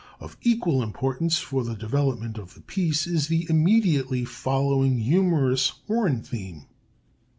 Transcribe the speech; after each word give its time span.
Of 0.19 0.35
equal 0.41 0.81
importance 0.81 1.37
for 1.37 1.63
the 1.63 1.75
development 1.75 2.39
of 2.39 2.55
the 2.55 2.61
piece 2.61 3.05
is 3.05 3.27
the 3.27 3.45
immediately 3.51 4.25
following 4.25 4.97
humorous 4.97 5.73
horn 5.85 6.23
theme. 6.23 6.65